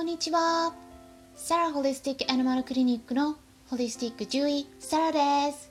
[0.00, 0.72] こんにちは。
[1.34, 3.36] サラホリスティックアニマルクリニックの
[3.68, 5.70] ホリスティック獣医サラです。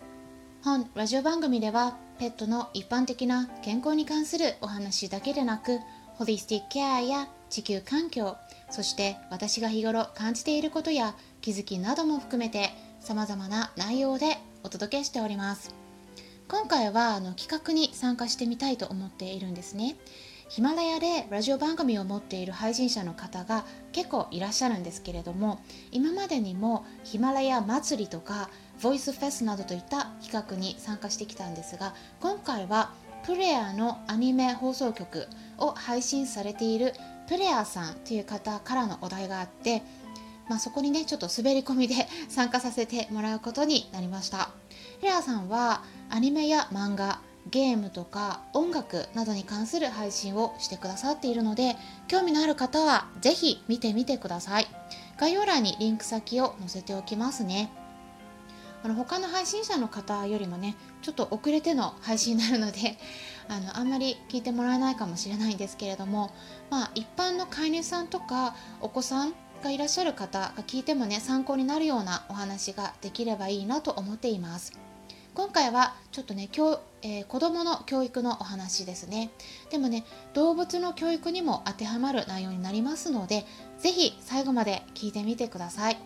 [0.62, 5.80] 本ラジオ番組ではペットの一般的な健康に関するお話だけでなく、
[6.14, 8.38] ホリスティックケアや地球環境、
[8.70, 15.74] そして私が日頃感じていることや気づきなども含めて様々な内容でお届けしております。
[16.48, 19.96] 今回はあの企画に参加してみたいと思っているんですね。
[20.50, 28.50] ヒマラヤでラジオ番組を持っている配信者の方が結構いらっしゃるんですけれども今までにもヒマラヤ祭りとか
[28.82, 32.90] ボイスフェスなどといった企画に参加してきたんですが今回は
[33.28, 35.28] プレアのアニメ放送局
[35.60, 36.94] を配信されている
[37.28, 39.84] プレアさんという方からのお題があって、
[40.50, 44.50] まあ、そこにねちょっと滑り込みで 参加させてもらうことになりました。
[45.00, 51.76] プレアさんはアニメや漫画ゲームとか音楽などに関する配信をしてくださっているので
[52.08, 54.68] 興味のある方は是非見てみてください。
[55.18, 57.70] 概要欄にリンク先を載せておきますね。
[58.82, 62.98] あの他の配信者の方よりもねちょっと遅れての配信になるので
[63.50, 66.32] あのあんまり聞いてもらえないかもしれないんですけれども
[66.70, 74.89] まあ一般の飼い主さんとかお子さんがいらっしゃる方が聞いてもね参考になるようなお話ができればいいなと思っています。
[75.34, 79.32] 今回はちょっとね今日、えー、子どもの教育のお話ですね。
[79.70, 83.46] でもね動物の教育にも当てはまる内容になりますので
[83.80, 85.98] 是非最後まで聞いてみてください。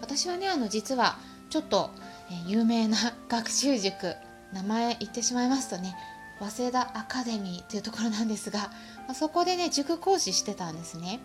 [0.00, 1.16] 私はねあの実は
[1.50, 1.90] ちょっと、
[2.30, 2.96] えー、有名な
[3.28, 4.14] 学習塾
[4.52, 5.96] 名前言ってしまいますとね
[6.38, 8.70] 早稲田アカデミーというところなんですが、
[9.06, 11.20] まあ、そこでね塾講師してたんですね。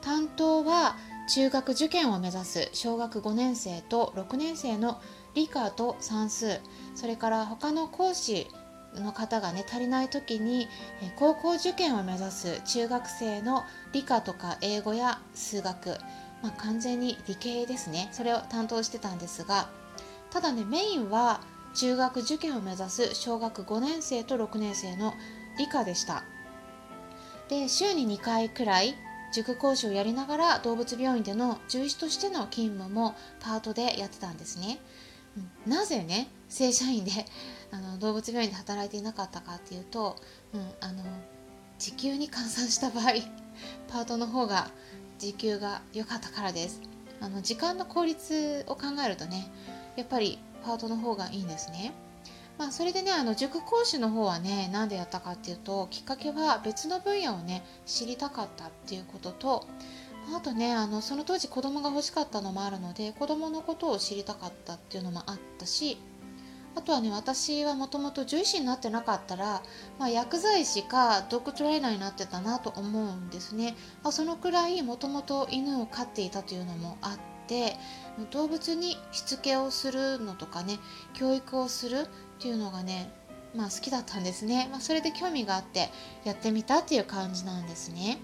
[0.00, 0.96] 担当は
[1.28, 5.00] 中学受験を目指す小学5年生と6年生の
[5.34, 6.60] 理科と算数。
[6.94, 8.46] それから他の講師
[8.94, 10.68] の方がね足りない時に
[11.16, 15.98] 高校受験を目指す中学生の理科とか英語や数学、
[16.42, 18.08] まあ、完全に理系ですね。
[18.12, 19.68] それを担当してたんですが
[20.30, 21.40] ただねメインは
[21.74, 25.14] 中学受験を目指す小学5年生と6年生の
[25.58, 26.24] 理科でした。
[27.48, 28.94] で週に2回くらい
[29.32, 34.78] 塾講師をやりながら動物病院での獣医師としての勤務もパートでやってたんですね。
[35.66, 37.10] なぜね正社員で
[37.70, 40.16] あの動物病院で働いていなかったかっていうと、
[40.52, 41.02] うん、あの
[41.78, 43.06] 時給に換算した場合
[43.88, 44.70] パートの方が
[45.18, 46.80] 時給が良かったからです。
[47.20, 49.50] あの時間の効率を考えるとね
[49.96, 51.92] やっぱりパートの方がいいんですね。
[52.58, 59.66] まあ、それでねあの塾講師の方はね何でやったかっていうときっかけは別の分野をね知りたかったっていうことと
[60.32, 65.98] あとねあのその当時子供が欲しかったのもあるので子供のことを知りたかったっていうのもあったし
[66.76, 69.62] あとはね私はもともと獣医師になってなかったら、
[69.98, 77.76] まあ、薬剤師かドッグトレーナーになってたなと思うんですね、まあ、そのくらいもともと犬を飼っていたというのもあって
[78.30, 80.78] 動物にしつけをするのとかね
[81.12, 82.06] 教育をするっ
[82.40, 83.12] ていうのがね
[83.54, 85.90] まあ好きだったんですね、まあ、それで興味があって
[86.24, 88.18] やってみたっていう感じなんですね。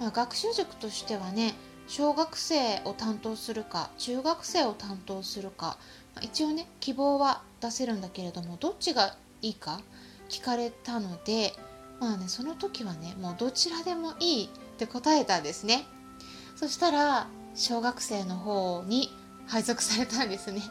[0.00, 1.54] まあ、学習塾としてはね
[1.86, 5.76] 小学生を担当するか中学生を担当するか、
[6.14, 9.80] まあ、一応ね希望は出せるんだけれどもどっちがいいか
[10.28, 11.52] 聞かれたので
[12.00, 14.48] まあねその時はねもうどちらでもいいっ
[14.78, 15.84] て答えたんですね。
[16.56, 19.10] そしたら小学生の方に
[19.46, 20.62] 配属されたんですね。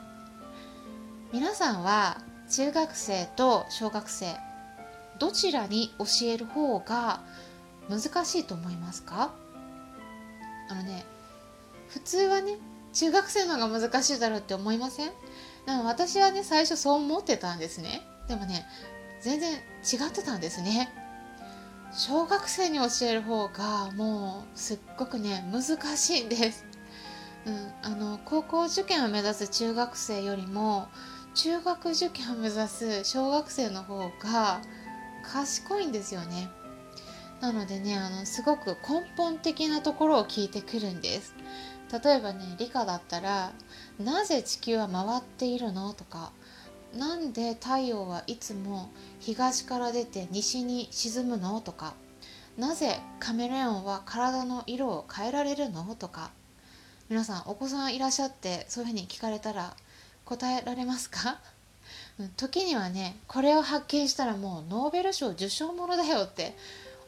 [1.31, 2.17] 皆さんは
[2.49, 4.35] 中学生と小学生
[5.19, 7.21] どちらに教える方が
[7.99, 9.33] 難しいと思いますか？
[10.69, 11.05] あのね
[11.89, 12.57] 普通はね
[12.93, 15.11] 中学生の方が難しいだろうって思いません？
[15.65, 18.01] でも私はね最初そう思ってたんですね。
[18.27, 18.65] でもね
[19.21, 20.89] 全然違ってたんですね。
[21.93, 26.65] 小学生に教える方がもうすっごくね難しいんです、
[27.45, 30.87] うん、あの高校受験を目指す中学生よりも
[31.35, 34.61] 中学受験を目指す小学生の方が
[35.21, 36.49] 賢いんですよね。
[37.41, 41.33] なのでねあのすごく根本的なところを聞いてくるんです
[42.03, 43.51] 例えばね理科だったら
[43.99, 46.31] 「なぜ地球は回っているの?」とか
[46.95, 48.89] 「なんで太陽はいつも
[49.19, 51.93] 東から出て西に沈むの?」とか
[52.57, 56.31] 「なぜカメレオンは体の色を変えられるの?」とか
[57.09, 59.75] 皆さんお子さんいらっしゃってそういうふうに聞かれたら
[60.25, 61.39] 答えられますか？
[62.37, 66.55] 時にはねこれを発見したらもうノーベル賞受賞ものだよって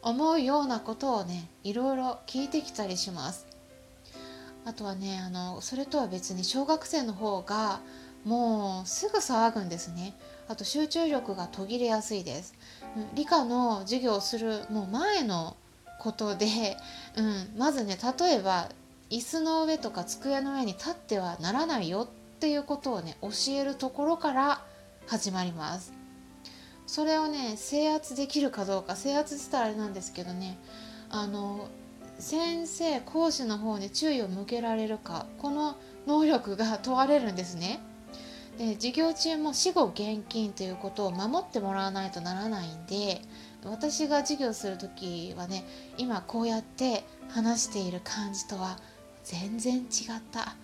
[0.04, 3.48] 思うようなことをねいろいろ聞いてきたりします。
[4.66, 7.82] あとはねあのそれとは別に小学生の方が
[8.26, 10.16] もうすぐ騒ぐんですね。
[10.48, 12.54] あと集中力が途切れやすいです。
[13.16, 15.56] 理科の授業をするもう前の
[16.00, 16.78] ことで、
[17.16, 18.70] うん、まずね例えば
[19.10, 22.08] 椅子の上とか机の上に立ってはならないよっ
[22.40, 24.66] ていうことをね教えるところから
[25.08, 26.03] 始まります。
[26.94, 30.60] それをね制圧できるかどうか制圧したらあれなんですけどね
[31.10, 31.68] あの
[32.20, 35.76] 先生講師の方に注意を向けられるかこの
[36.06, 37.80] 能力が問われるんですね。
[38.60, 43.24] で授業中も死後現金ということを守ってもらわないとならないんで
[43.66, 45.66] 私が授業する時はね
[45.98, 48.78] 今こうやって話している感じとは
[49.24, 49.86] 全然違っ
[50.32, 50.56] た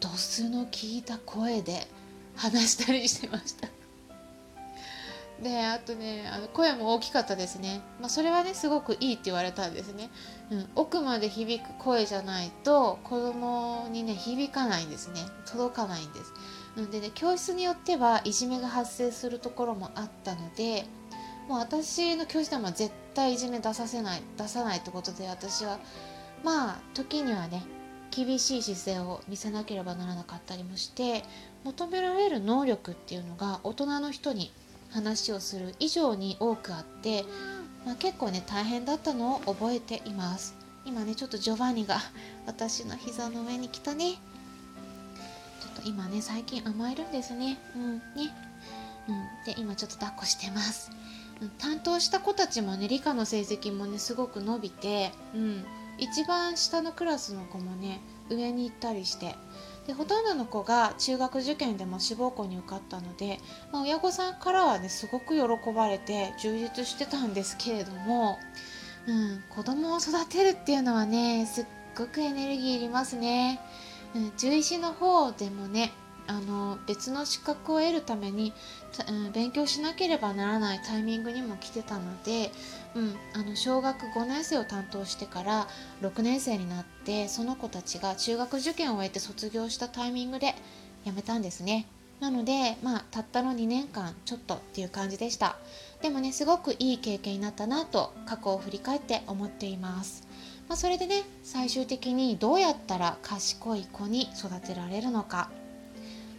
[0.00, 1.86] 度数の効いた声で
[2.36, 3.81] 話したりしてました。
[5.42, 10.08] であとねあの声も大きかったですね、まあ、それはねすごくいいって言われたんですね、
[10.50, 15.20] うん、奥まで響く声じゃないと子供にね響かないんですね。
[15.46, 16.32] 届かないんです。
[16.76, 20.86] なのでね教室によってはいじめが発生するところもあったので
[21.48, 25.78] もう私の教室では絶対いじめ出させない出さないってことで私は
[26.44, 27.64] まあ時にはね
[28.10, 31.24] 厳しい姿勢を見せなければならなかったりもして
[31.64, 34.52] 求められる能力っていうのが大人の人に
[34.92, 37.24] 話をする以上に多くあって、
[37.84, 40.54] まあ、結構ね大変だったのを覚えています。
[40.84, 42.00] 今ねちょっとジョバンニが
[42.46, 44.12] 私の膝の上に来たね。
[44.12, 47.58] ちょっと今ね最近甘えるんですね。
[47.74, 48.52] うんね。
[49.08, 50.90] うん、で今ちょっと抱っこしてます、
[51.40, 55.64] うん、担当した子たちもね理科の成績もねすごく伸びて、うん、
[55.98, 58.00] 一番下のクラスの子もね
[58.30, 59.34] 上に行ったりして
[59.86, 63.38] でほとんどの子が中学受験でも志望校に受かったので、
[63.72, 68.38] まあ、親御さんからはねすごく喜ばれて充実してたんですけれども、
[69.06, 73.60] うん、子供を育てるっていうのはねすっごくエネルギーいりますね。
[74.14, 75.92] うん、獣医師の方でもね
[76.26, 78.52] あの別の資格を得るために、
[79.08, 82.50] うん、勉強しなければならないタイミングにも来てたので、
[82.94, 85.68] うん、あの小学5年生を担当してから
[86.02, 90.54] 6年生になってその子たちが中学受験を終えて卒業したタイミングで
[91.04, 91.86] 辞めたんですね。
[92.22, 95.56] なので、まあ、たったの2年間ちょっとっていう感じでした。
[96.02, 100.28] でもね、すごくいい経験になったなと過去を振り返って思っています。
[100.68, 105.50] まあ、それでね、最終的にどうやったら賢い子に育てられるのか。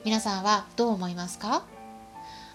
[0.06, 1.64] 皆さんはどう思いますか？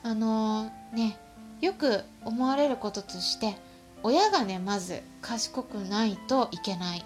[0.02, 1.18] あのー、ね
[1.60, 3.56] よく思われることとして
[4.02, 7.02] 親がねまず賢くないといけないっ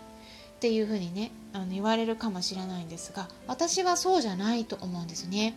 [0.60, 5.54] ていうふうにねあの言われるかもしれないんですが私はそうじゃないと思うんですね。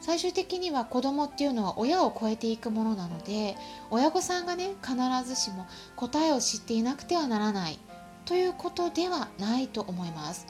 [0.00, 3.56] 最終的には子供っていうのは親を超えていくものなので
[3.90, 4.96] 親御さんがね必
[5.26, 5.66] ずしも
[5.96, 7.78] 答えを知っていなくてはならない
[8.26, 10.46] ということではないと思います。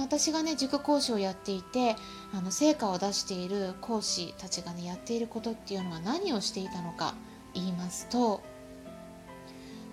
[0.00, 1.96] 私がね塾講師をやっていて
[2.32, 7.14] あの成果を出している講師たちがねやっていることっていうのは何をしていたのか
[7.54, 8.42] 言いますと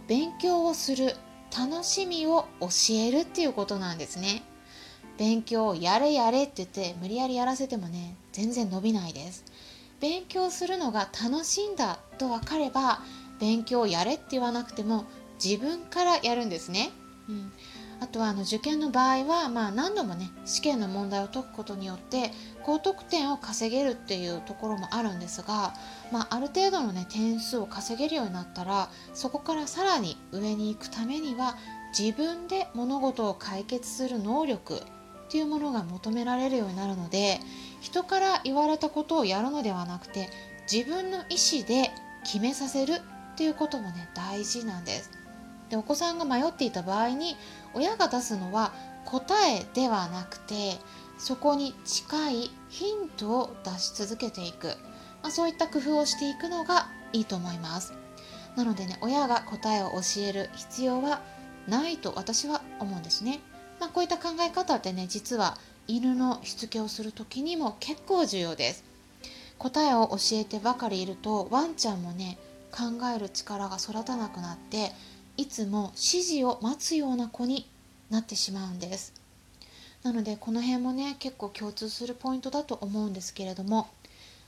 [0.07, 1.13] 勉強をする
[1.55, 4.43] 楽しみを教えるっていうことなんですね。
[5.17, 9.43] 勉強をやれやれって言って無理やりやらせてもね全然伸びないです。
[9.99, 13.01] 勉強するのが楽しいんだと分かれば
[13.39, 15.05] 勉強をやれって言わなくても
[15.43, 16.91] 自分からやるんですね、
[17.27, 17.51] うん、
[18.01, 22.31] あとはあの受験の場合は、まあ、何度もね試験の問題を解くことによって
[22.63, 25.73] 高得点を稼げるっていうところもあるんですが、
[26.11, 31.57] まあ、ある程度のね点数を稼げるようになったらそこからさらに上に行くためには
[31.97, 37.39] 自分で物事を解決する能力っていうものが求められるようになるので
[37.81, 40.29] 人から言われたことをやるのではなくて
[40.71, 41.91] 自分の意思で
[42.23, 42.93] 決めさせる
[43.33, 45.18] っていうこともね大事なんです。
[45.69, 47.35] でお子さんが迷っていた場合に
[47.73, 48.73] 親が出すのは
[49.05, 50.77] 答えではなくて
[51.17, 54.67] そこに近いヒントを出し続けていく、
[55.21, 57.93] まあ、そういった工夫をしていくのがいいと思います。
[58.55, 61.21] なのでね親が答えを教える必要は
[61.67, 63.39] ないと私は思うんですね、
[63.79, 65.57] まあ、こういった考え方ってね実は
[65.87, 68.83] 犬のしつけをする時にも結構重要です。
[69.57, 72.37] 答えを教えてばかりいるとワンちゃんもね
[72.71, 74.93] 考える力が育たなくなって
[75.39, 77.65] いつも指示を待つような子に
[78.09, 79.13] なってしまうんです。
[80.03, 83.87] なのでこの辺もね結構共通するポイントだと思うんですけれども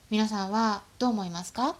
[0.09, 1.75] 皆さんはどう思いますか、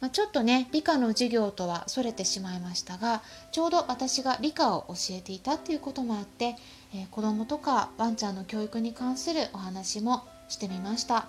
[0.00, 6.56] まあ、ちょっとね理科の授業とはそれてしまいましたがちょうど私が理科を教えていたっていうこともあって、
[6.94, 11.26] えー、子供とかワンちゃんの教育に関するお話もしてみました、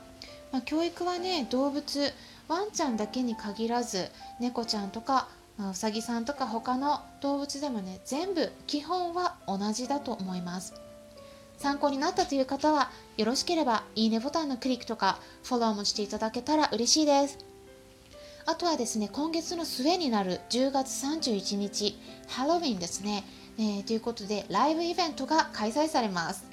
[0.51, 2.13] まあ、教育はね動物
[2.47, 5.27] ワンちゃんだけに限らず猫ちゃんとか
[5.57, 10.73] まあ、うさぎさんとか他の動物でもね全部基本は同じだと思います。
[11.57, 17.37] 参考になったという方はよろしければいいねボタンのクリックとかフォローもしていただけたら嬉しいです。
[18.45, 23.23] あとはですね今月の末になる10月31日ハロウィンですね。
[23.59, 26.45] えー、ということでライブイベントが開催されます。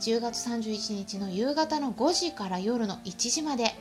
[0.00, 3.74] 10月31日の夕方の5時から夜の1時まで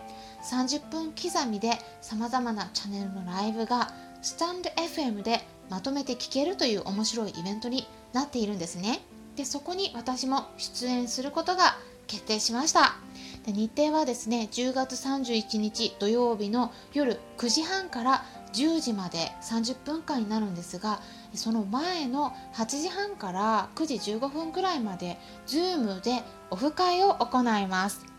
[0.43, 9.01] 30分刻みでさまざまなチャンネルのライブがスタンド FM でまとめて聞けるという面白いイベントになっているんですね。
[9.35, 12.95] でそこに私も出演することが決定しました。
[13.45, 18.23] で日程はですね10月31日土曜日の夜9時半から
[18.53, 21.01] 10時まで30分間になるんですが
[21.33, 28.10] その前の8時半から9時15分くらいまで Zoom でオフ会を行います。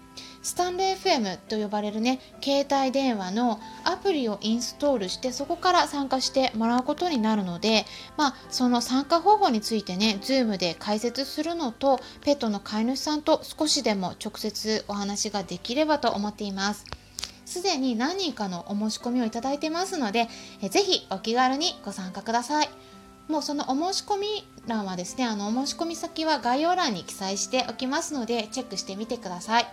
[0.43, 16.85] スタンレー FM と呼ばれるね携帯電話のアプリをインストールしてそこから参加してもらうことになるのでまあその参加方法についてね Zoom で解説するのとペットの飼い主さんと少しでも直接お話ができればと思っています。
[17.45, 20.29] すでに何人かのお申し込みをいただいてますので
[20.63, 22.69] えぜひお気軽にご参加ください。
[23.29, 29.67] もうそのお申し込み欄はですねあのお申し込み先は概要欄に記載しておきますのでチェックしてみてください。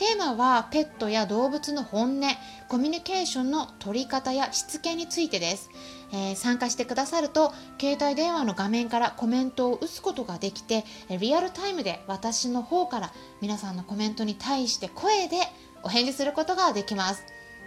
[0.00, 2.26] テーマはペットや動物の本音
[2.68, 5.68] コミュニケーションの取り方やしつけについてです、
[6.10, 15.36] えー、参加してくださると携帯電話の画面からコメントを打つことができてリアルタイムで私の方から皆さんのコメントに対して声で
[15.82, 17.22] お返事することができます。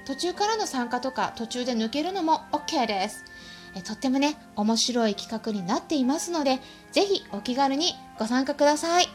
[0.08, 3.26] 途中からの参加とか途中で抜けるのも OK です。
[3.76, 6.60] えとってもね面白い企画になっていますので
[6.92, 9.08] ぜひお気軽にご参加ください。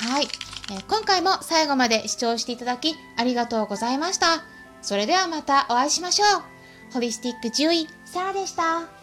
[0.00, 0.47] はい。
[0.70, 4.44] え今回も最後まで視聴していただきありがとうございました。
[4.82, 6.92] それではまたお会いしましょう。
[6.92, 8.97] ホリスティック獣医、サラでした。